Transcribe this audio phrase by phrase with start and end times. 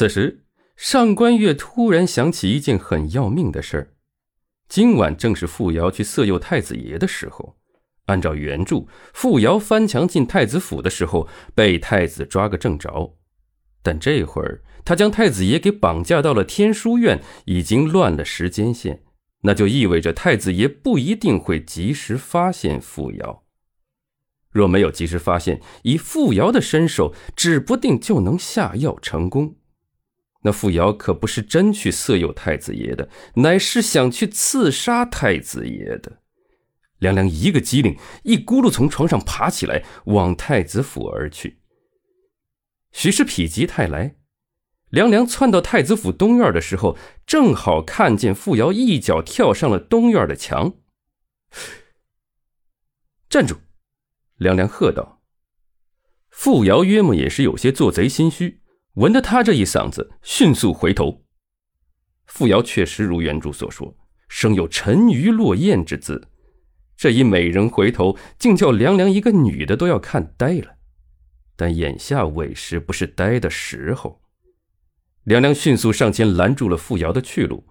[0.00, 0.44] 此时，
[0.76, 3.92] 上官月突然想起一件很要命的事儿。
[4.66, 7.58] 今晚正是傅瑶去色诱太子爷的时候。
[8.06, 13.18] 按照原著，傅瑶翻墙进太子府的时候，被太子抓个正着。
[13.82, 19.02] 但这会儿，他将太子爷给绑架到了天书院，已经乱了时间线。
[19.42, 23.42] 那就意味着太子爷不一定会及时发现傅瑶。
[24.50, 29.56] 若没有及时发现，以傅瑶的身手，指不定就能下药成功。
[30.42, 36.20] 那傅瑶可不是真去色诱太子爷的，乃是想去刺杀太子爷的。
[36.98, 41.60] 凉凉一个机灵，一咕噜从床上爬起来，往太子府而去。
[42.92, 44.16] 许是否极泰来，
[44.90, 50.74] 凉凉窜到太子府东院的时候，正好看见傅瑶一脚跳上了东院的墙。
[53.28, 53.56] 站住！
[54.36, 55.22] 凉凉喝道。
[56.28, 58.60] 傅瑶约莫也是有些做贼心虚，
[58.94, 61.22] 闻得他这一嗓子，迅速回头。
[62.26, 63.96] 傅瑶确实如原著所说，
[64.28, 66.28] 生有沉鱼落雁之姿，
[66.96, 70.76] 这一美人回头，竟叫凉凉一个女的都要看呆了。
[71.56, 74.20] 但眼下委实不是呆的时候。
[75.24, 77.66] 凉凉迅速上前拦住了傅瑶的去路。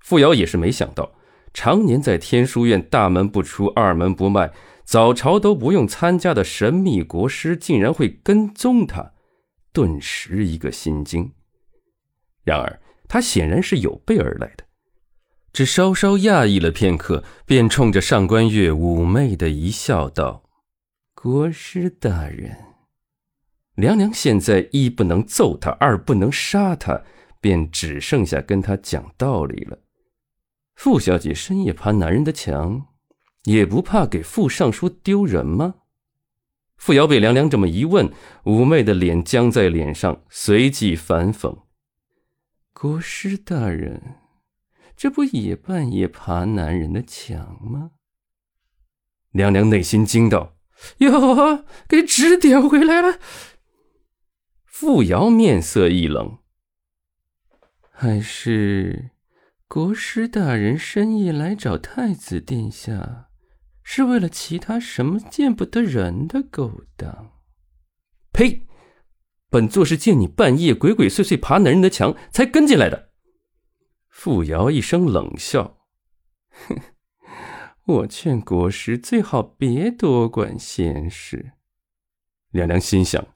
[0.00, 1.14] 傅瑶也是没想到，
[1.54, 4.52] 常年在天书院大门不出、二门不迈。
[4.84, 9.12] 早朝都不用参加的神秘国师竟然会跟踪他，
[9.76, 11.30] 顿时一个心惊。
[12.44, 14.64] 然而他显然是有备而来的，
[15.52, 20.48] 只稍稍讶异了片刻，便冲着上官月妩媚的一笑，道
[21.14, 22.56] ：“国师大人。”
[23.76, 27.02] 凉凉现在一不能揍他，二不能杀他，
[27.42, 29.78] 便只剩下跟他讲道理了。
[30.76, 32.86] 傅小姐深夜爬男人的墙。
[33.44, 35.76] 也不怕给傅尚书丢人吗？
[36.76, 38.12] 傅瑶被凉凉这么一问，
[38.44, 41.62] 妩媚的脸僵在脸上，随即反讽
[42.72, 44.16] ：“国师大人，
[44.96, 47.92] 这不也半夜爬男人的墙吗？”
[49.32, 50.56] 凉凉内心惊道
[50.98, 53.18] ：“哟，给指点回来了。”
[54.64, 56.38] 傅瑶面色一冷
[57.90, 59.10] ：“还是
[59.66, 63.30] 国师大人深夜来找太子殿下？”
[63.88, 67.30] 是为了其他什么见不得人的勾当？
[68.32, 68.66] 呸！
[69.48, 73.10] 本座是见你半夜鬼鬼祟祟爬男人的墙，才跟进来的。
[74.08, 75.78] 傅瑶一声冷笑
[76.66, 76.76] ：“哼，
[77.86, 81.52] 我劝国师最好别多管闲事。”
[82.50, 83.28] 凉凉心想：“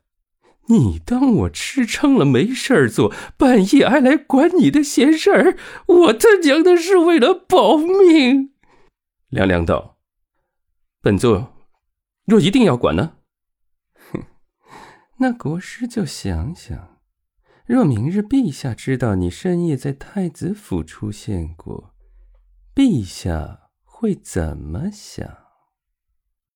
[0.67, 5.57] 你当我吃撑了没事儿做，半夜还来管你的闲事儿？
[5.87, 8.51] 我他娘的是为了保命！”
[9.31, 10.00] 凉凉道。
[11.03, 11.55] 本座
[12.27, 13.17] 若一定要管呢？
[14.13, 14.23] 哼，
[15.17, 17.01] 那国师就想想，
[17.65, 21.95] 若明日陛下知道你深夜在太子府出现过，
[22.75, 25.50] 陛下会怎么想？